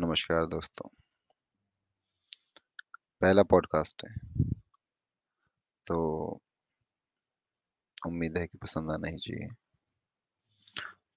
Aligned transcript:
नमस्कार 0.00 0.46
दोस्तों। 0.46 0.88
पहला 3.20 3.42
पॉडकास्ट 3.42 4.04
है। 4.08 4.14
तो 5.86 5.96
उम्मीद 8.06 8.38
है 8.38 8.46
कि 8.46 8.58
पसंद 8.58 8.90
आना 8.90 9.08
ही 9.08 9.18
चाहिए। 9.18 9.54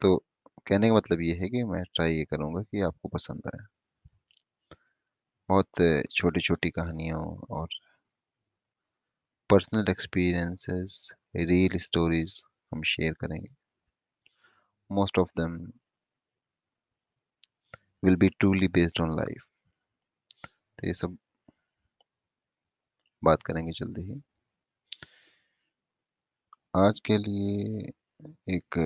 तो 0.02 0.24
कहने 0.68 0.90
का 0.90 0.96
मतलब 0.96 1.22
ये 1.22 1.36
है 1.36 1.50
कि 1.50 1.64
मैं 1.64 1.84
ट्राई 1.84 2.16
ये 2.16 2.26
करूँगा 2.26 2.62
कि 2.62 2.82
आपको 2.82 3.08
पसंद 3.08 3.42
आए। 3.48 3.66
बहुत 5.50 6.04
छोटी 6.12 6.40
छोटी 6.40 6.70
कहानियों 6.70 7.40
और 7.40 7.68
पर्सनल 9.50 9.86
एक्सपीरियंसेस 9.90 11.14
रियल 11.36 11.78
स्टोरीज 11.78 12.44
हम 12.74 12.84
शेयर 12.84 13.14
करेंगे। 13.14 13.56
Most 14.92 15.20
of 15.20 15.30
them 15.42 15.72
will 18.04 18.16
be 18.16 18.30
truly 18.30 18.68
based 18.70 19.02
on 19.02 19.16
life 19.18 19.44
तो 20.80 20.88
ये 20.88 20.94
सब 20.94 21.18
बात 23.24 23.44
करेंगे 23.44 23.72
जल्दी 23.72 24.04
ही। 24.04 24.22
आज 26.76 27.00
के 27.06 27.18
लिए 27.18 27.92
एक 28.50 28.78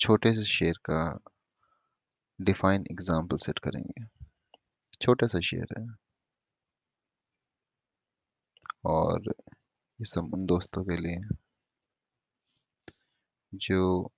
छोटे 0.00 0.32
से 0.34 0.42
शेर 0.46 0.78
का 0.90 1.02
डिफाइन 2.38 2.84
एग्ज़ाम्पल 2.90 3.36
सेट 3.38 3.58
करेंगे। 3.58 4.04
छोटा 5.02 5.26
सा 5.26 5.40
शेर 5.40 5.66
है। 5.78 5.84
और 8.86 9.28
ये 9.28 10.04
सब 10.04 10.34
उन 10.34 10.46
दोस्तों 10.46 10.84
के 10.84 10.96
लिए 10.96 11.18
जो 13.52 14.10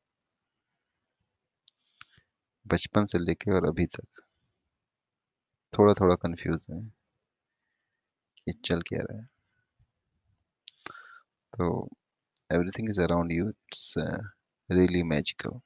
बचपन 2.66 3.06
से 3.06 3.18
लेके 3.18 3.50
और 3.50 3.66
अभी 3.68 3.86
तक। 3.86 4.23
थोड़ा 5.72 5.95
थोड़ा 5.95 6.14
कंफ्यूज 6.14 6.66
है 6.70 6.80
ये 8.48 8.52
चल 8.64 8.83
क्या 8.83 9.00
रहा 9.02 9.19
है। 9.19 9.28
तो 11.52 11.89
everything 12.50 12.89
is 12.91 13.00
around 13.02 13.33
you 13.33 13.48
it's 13.48 13.94
really 13.98 15.02
magical 15.02 15.61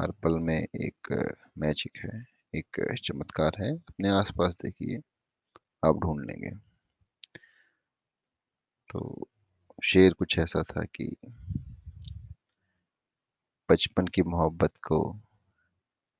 हर 0.00 0.10
पल 0.24 0.38
में 0.38 0.56
एक 0.56 1.12
मैजिक 1.58 1.98
है, 2.04 2.22
एक 2.54 2.80
चमत्कार 3.04 3.52
है। 3.62 3.70
अपने 3.72 4.08
आसपास 4.10 4.56
देखिए, 4.62 4.98
आप 5.84 5.98
ढूंढ 5.98 6.24
लेंगे। 6.26 6.50
तो 8.90 9.28
शेर 9.84 10.12
कुछ 10.12 10.38
ऐसा 10.38 10.62
था 10.62 10.84
कि 10.96 11.16
बचपन 13.68 14.06
की 14.06 14.22
मोहब्बत 14.22 14.76
को 14.88 14.98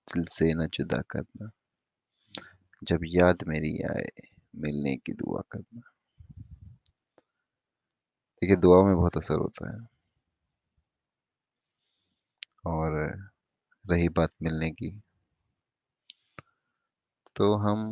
दिल 0.09 0.25
से 0.31 0.53
न 0.55 0.67
जुदा 0.75 1.01
करना। 1.11 1.51
जब 2.83 3.01
याद 3.07 3.45
मेरी 3.49 3.73
आए, 3.83 4.09
मिलने 4.57 4.97
की 4.97 5.13
दुआ 5.13 5.43
करना। 5.53 5.83
देखिए 8.43 8.57
दुआ 8.57 8.83
में 8.83 8.95
बहुत 8.97 9.17
असर 9.17 9.35
होता 9.35 9.71
है। 9.73 9.87
और 12.67 12.93
रही 13.85 14.09
बात 14.09 14.33
मिलने 14.43 14.71
की 14.71 14.91
तो 17.37 17.55
हम 17.57 17.83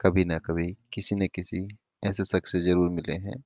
कभी 0.00 0.24
ना 0.24 0.38
कभी 0.38 0.66
किसी 0.92 1.16
न 1.16 1.26
किसी 1.26 1.66
ऐसे 2.04 2.24
शख्स 2.24 2.52
से 2.52 2.60
ज़रूर 2.60 2.88
मिले 2.90 3.12
हैं, 3.18 3.36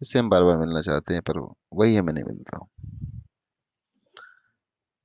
जिससे 0.00 0.18
हम 0.18 0.30
बार 0.30 0.42
बार 0.42 0.56
मिलना 0.56 0.80
चाहते 0.82 1.14
हैं, 1.14 1.22
पर 1.22 1.38
वही 1.74 1.96
हमें 1.96 2.12
नहीं 2.12 2.24
मिलता। 2.24 2.66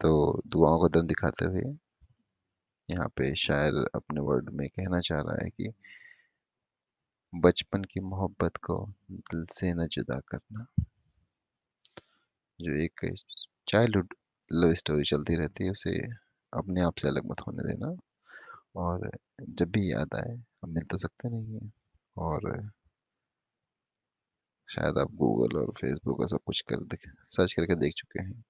तो 0.01 0.41
दुआओं 0.47 0.79
को 0.79 0.87
दम 0.89 1.07
दिखाते 1.07 1.45
हुए 1.45 1.63
यहाँ 2.89 3.07
पे 3.07 3.35
शायर 3.35 3.73
अपने 3.95 4.21
वर्ड 4.21 4.49
में 4.49 4.67
कहना 4.69 4.99
चाह 4.99 5.19
रहा 5.21 5.43
है 5.43 5.49
कि 5.49 5.71
बचपन 7.33 7.83
की 7.83 7.99
मोहब्बत 7.99 8.57
को 8.57 8.75
दिल 9.11 9.45
से 9.45 9.73
न 9.73 9.87
जुदा 9.87 10.19
करना, 10.19 10.65
जो 12.59 12.75
एक 12.75 13.05
चाइल्डहुड 13.67 14.13
लव 14.51 14.73
स्टोरी 14.73 15.03
चलती 15.03 15.35
रहती 15.35 15.63
है, 15.63 15.71
उसे 15.71 15.91
अपने 16.53 16.81
आप 16.81 16.97
से 16.97 17.07
अलग 17.07 17.25
मत 17.25 17.41
होने 17.41 17.63
देना। 17.63 17.95
और 18.75 19.11
जब 19.49 19.71
भी 19.71 19.91
याद 19.91 20.15
आए, 20.15 20.35
हम 20.63 20.69
मिल 20.69 20.83
तो 20.83 20.97
सकते 20.97 21.29
नहीं 21.29 21.53
हैं। 21.55 21.71
और 22.17 22.71
शायद 24.69 24.97
आप 24.97 25.11
गूगल 25.11 25.57
और 25.59 25.71
फेसबुक 25.71 26.19
और 26.19 26.27
सब 26.27 26.39
कुछ 26.45 26.61
कर 26.61 26.83
देख 26.85 27.09
सर्च 27.29 27.53
करके 27.53 27.75
देख 27.75 27.93
चुके 27.93 28.23
हैं। 28.23 28.43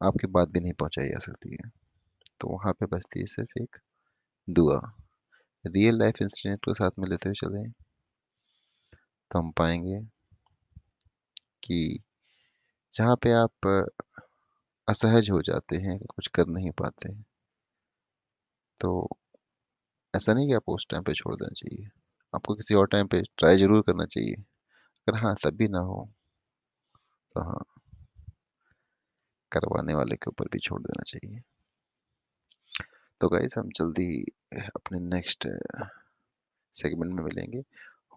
आपकी 0.00 0.26
बात 0.28 0.48
भी 0.48 0.60
नहीं 0.60 0.72
पहुंचाई 0.74 1.08
जा 1.08 1.18
सकती 1.20 1.50
है। 1.54 1.70
तो 2.40 2.48
वहाँ 2.50 2.72
पे 2.74 2.86
बचती 2.88 3.20
है 3.20 3.26
सिर्फ़ 3.28 3.60
एक 3.60 3.76
दुआ। 4.48 4.80
रियल 5.64 5.98
लाइफ 5.98 6.22
इंसिडेंट 6.22 6.64
को 6.64 6.74
साथ 6.74 6.98
में 6.98 7.08
लेते 7.08 7.28
हुए 7.28 7.36
चले 7.40 7.68
तो 9.30 9.38
हम 9.38 9.50
पाएँगे 9.52 10.00
कि 11.62 11.78
जहाँ 12.94 13.16
पे 13.18 13.32
आप 13.34 13.66
असहज 14.88 15.30
हो 15.30 15.40
जाते 15.44 15.76
हैं 15.78 15.98
कुछ 16.06 16.26
कर 16.34 16.46
नहीं 16.48 16.70
पाते 16.76 17.14
तो 18.80 19.08
ऐसा 20.14 20.32
नहीं 20.34 20.46
कि 20.46 20.54
आपको 20.54 20.74
उस 20.74 20.86
टाइम 20.90 21.02
पे 21.02 21.12
छोड़ 21.14 21.34
देना 21.34 21.54
चाहिए। 21.56 21.88
आपको 22.34 22.54
किसी 22.54 22.74
और 22.74 22.86
टाइम 22.88 23.06
पे 23.08 23.22
ट्राई 23.38 23.56
ज़रूर 23.56 23.82
करना 23.82 24.04
चाहिए। 24.06 24.34
अगर 25.08 25.18
हाँ 25.18 25.36
तब 25.44 25.56
भी 25.56 25.68
ना 25.70 25.80
हो 25.84 26.08
तो 27.36 27.40
हाँ। 27.42 27.75
करवाने 29.52 29.94
वाले 29.94 30.16
के 30.16 30.30
ऊपर 30.30 30.48
भी 30.52 30.58
छोड़ 30.58 30.80
देना 30.82 31.02
चाहिए। 31.06 31.40
तो 33.20 33.28
गाइज़ 33.28 33.58
हम 33.58 33.70
जल्दी 33.76 34.08
अपने 34.76 34.98
नेक्स्ट 35.00 35.48
सेगमेंट 36.74 37.12
में 37.12 37.24
मिलेंगे। 37.24 37.62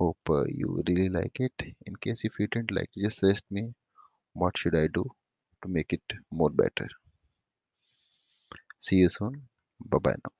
Hope 0.01 0.31
you 0.50 0.81
really 0.88 1.07
like 1.09 1.41
it 1.41 1.63
in 1.88 1.95
case 2.03 2.25
you 2.25 2.29
feel 2.38 2.57
and 2.57 2.72
like 2.72 2.90
just 3.06 3.45
me 3.53 3.62
what 3.62 4.57
should 4.57 4.75
I 4.75 4.88
do 4.88 5.03
to 5.63 5.69
make 5.69 5.94
it 5.94 6.19
more 6.34 6.51
better 6.62 6.95
see 8.81 9.01
you 9.01 9.09
soon 9.09 9.47
bye 9.81 10.13
now 10.13 10.38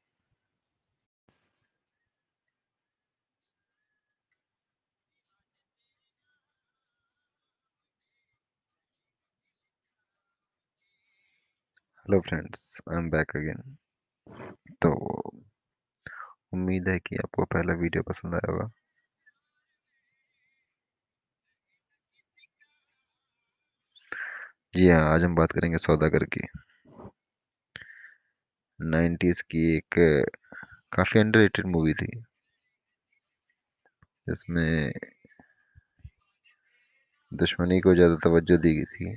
hello 12.09 12.19
friends 12.21 12.61
I 12.89 12.97
am 12.97 13.09
back 13.09 13.35
again 13.37 13.75
तो 14.81 14.89
उम्मीद 16.53 16.87
है 16.89 16.97
कि 16.99 17.15
आपको 17.23 17.45
पहला 17.45 17.73
video 17.81 18.03
पसंद 18.03 18.33
आया 18.35 18.51
होगा। 18.51 18.69
जी 24.75 24.87
हाँ 24.89 25.01
आज 25.13 25.23
हम 25.23 25.35
बात 25.35 25.51
करेंगे 25.51 25.77
सौदागर 25.77 26.23
की 26.35 26.41
नाइन्टीज 28.79 29.41
की 29.41 29.61
एक 29.75 29.99
काफ़ी 30.93 31.19
अंडररेटेड 31.19 31.65
मूवी 31.67 31.93
थी। 31.93 32.11
जिसमें 34.27 34.91
दुश्मनी 37.31 37.79
को 37.79 37.93
ज़्यादा 37.95 38.15
तवज्जो 38.23 38.57
दी 38.57 38.75
गई 38.75 38.85
थी। 38.93 39.13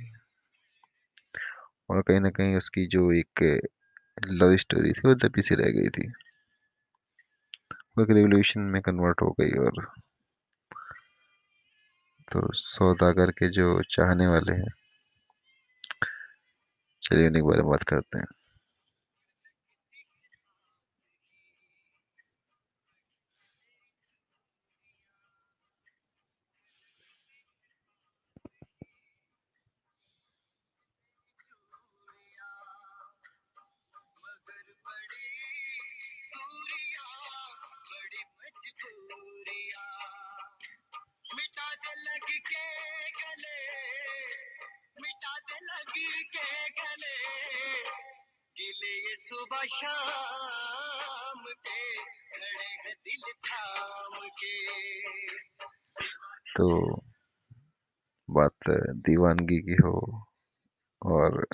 और 1.89 2.01
कहीं 2.01 2.19
ना 2.19 2.29
कहीं 2.29 2.55
उसकी 2.55 2.85
जो 2.87 3.11
एक 3.11 3.61
लव 4.27 4.57
स्टोरी 4.57 4.91
थी, 4.91 5.01
वो 5.05 5.15
दबी 5.15 5.41
सी 5.41 5.55
रह 5.55 5.69
गई 5.69 5.89
थी। 5.89 6.07
वो 7.97 8.03
एक 8.03 8.09
रेवोल्यूशन 8.09 8.61
में 8.61 8.81
कन्वर्ट 8.81 9.21
हो 9.21 9.35
गई 9.39 9.51
और 9.51 9.85
तो 12.31 12.41
सौदागर 12.53 13.31
के 13.31 13.49
जो 13.49 13.81
चाहने 13.91 14.27
वाले 14.27 14.53
हैं। 14.53 14.71
चलिए 17.03 17.27
उन्हीं 17.27 17.43
के 17.43 17.47
बारे 17.47 17.61
में 17.61 17.71
बात 17.71 17.83
करते 17.83 18.19
हैं। 18.19 18.42
सुबह 49.33 49.61
शाम 49.65 51.45
के 51.45 51.77
खड़े 51.99 52.49
हैं 52.81 52.93
दिल 53.05 53.23
थाम 53.45 54.27
के। 54.41 54.57
तो 56.55 56.67
बात 58.29 58.69
दीवानगी 59.07 59.59
की 59.59 59.75
हो 59.83 59.93
और 61.01 61.45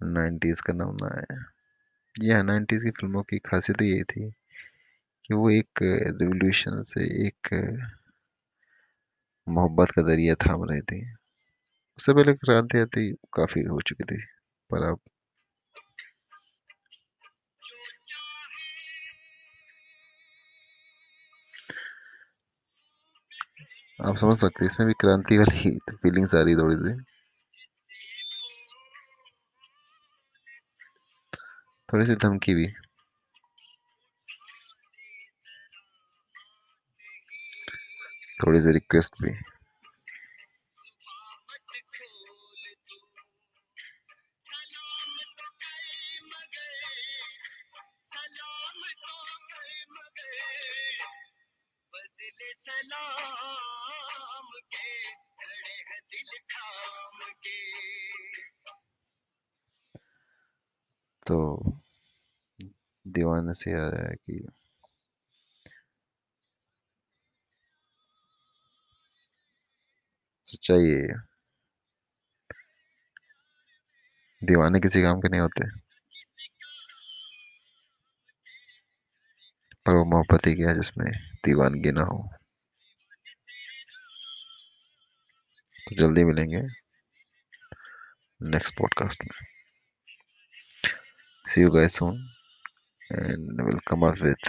नाइन्टीज 0.00 0.60
का 0.60 0.72
नमूना 0.72 1.08
है। 1.14 1.38
जी 2.14 2.30
हाँ 2.30 2.42
नाइन्टीज 2.44 2.82
की 2.82 2.90
फ़िल्मों 2.90 3.22
की 3.22 3.38
खासियत 3.38 3.82
ये 3.82 4.02
थी 4.04 4.30
कि 5.24 5.34
वो 5.34 5.50
एक 5.50 5.82
रिवोल्यूशन 5.82 6.82
से 6.82 7.04
एक 7.26 7.52
मोहब्बत 9.46 9.90
का 9.90 10.02
ज़रिया 10.02 10.34
थाम 10.34 10.64
रही 10.64 10.80
थी। 10.80 11.00
उससे 11.98 12.14
पहले 12.14 12.32
क्रांति 12.34 12.78
आती 12.78 13.10
काफ़ी 13.34 13.62
हो 13.62 13.80
चुकी 13.80 14.04
थी, 14.04 14.20
पर 14.70 14.88
अब 14.90 15.00
आप 24.04 24.16
समझ 24.16 24.36
सकते 24.36 24.64
हैं, 24.64 24.66
इसमें 24.66 24.86
भी 24.86 24.94
क्रांति 25.00 25.38
वाली 25.38 25.78
फीलिंग्स 25.90 26.34
आ 26.34 26.40
रही 26.40 26.56
थोड़ी 26.56 26.76
सी। 26.76 26.94
थोड़ी 31.88 32.06
सी 32.06 32.14
धमकी 32.14 32.54
भी। 32.54 32.66
थोड़ी 38.40 38.60
सी 38.60 38.72
रिक्वेस्ट 38.72 39.22
भी। 39.22 39.53
तो 61.26 61.36
दीवाने 63.06 63.54
से 63.54 63.70
याद 63.70 63.94
आया 63.94 64.14
कि 64.14 64.48
सच्चाई 70.44 70.80
है। 70.80 71.08
दीवाने 74.44 74.80
किसी 74.80 75.02
काम 75.02 75.20
के 75.20 75.28
नहीं 75.28 75.40
होते। 75.40 75.70
पर 79.86 79.96
वो 79.96 80.04
मोहब्बत 80.04 80.46
ही 80.46 80.54
क्या 80.54 80.72
जिसमें 80.72 81.12
दीवानगी 81.44 81.92
ना 81.92 82.02
हो। 82.02 82.28
तो 85.88 86.00
जल्दी 86.00 86.24
मिलेंगे 86.24 86.62
नेक्स्ट 88.42 88.74
पॉडकास्ट 88.78 89.24
में। 89.24 89.53
See 91.54 91.60
you 91.62 91.70
guys 91.70 91.94
soon 91.94 92.16
and 93.10 93.60
we'll 93.64 93.78
come 93.88 94.02
up 94.02 94.18
with 94.20 94.44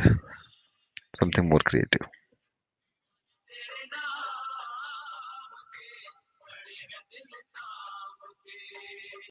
something 1.19 1.47
more 1.49 1.59
creative 1.69 2.07